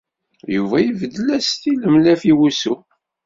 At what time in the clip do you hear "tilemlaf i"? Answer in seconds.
1.61-2.33